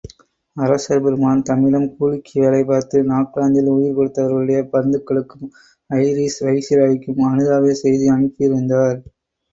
அரசர் 0.57 1.01
பெருமான் 1.03 1.43
தம்மிடம் 1.49 1.85
கூலிக்கு 1.97 2.33
வேலைபார்த்து 2.43 3.03
நாக்லாங்கில் 3.11 3.69
உயிர் 3.73 3.95
கொடுத்தவர்களுடைய 3.97 4.61
பந்துக்களுக்கும் 4.73 5.47
ஐரீஷ் 5.89 6.41
வைசிராய்க்கும் 6.47 7.23
அனுதாபச் 7.31 7.83
செய்தி 7.83 8.07
அனுப்பியிருந்தார். 8.17 8.99